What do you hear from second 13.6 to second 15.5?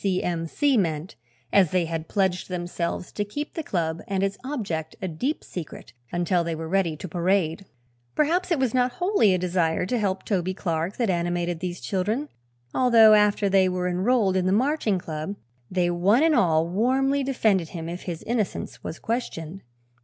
were enrolled in the Marching Club